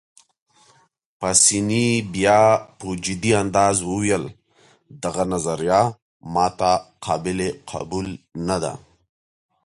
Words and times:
پاسیني 1.19 1.85
بیا 2.13 2.39
په 2.77 2.87
جدي 3.05 3.31
انداز 3.41 3.77
وویل: 3.89 4.23
دغه 5.03 5.23
نظریه 5.33 5.81
ما 6.33 6.47
ته 6.59 6.71
قابل 7.05 7.39
قبول 7.71 8.07
نه 8.47 8.57
ده. 8.63 8.73